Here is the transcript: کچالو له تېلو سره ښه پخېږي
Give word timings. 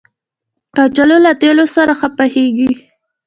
کچالو 0.75 1.17
له 1.25 1.31
تېلو 1.41 1.65
سره 1.75 1.93
ښه 1.99 2.09
پخېږي 2.17 2.71